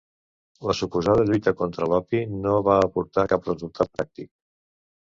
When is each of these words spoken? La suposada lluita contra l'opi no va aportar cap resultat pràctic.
La 0.69 0.75
suposada 0.79 1.25
lluita 1.27 1.53
contra 1.61 1.91
l'opi 1.93 2.23
no 2.49 2.57
va 2.71 2.81
aportar 2.89 3.29
cap 3.35 3.49
resultat 3.53 3.95
pràctic. 4.01 4.33